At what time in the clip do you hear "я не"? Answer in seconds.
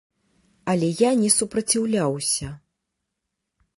1.01-1.29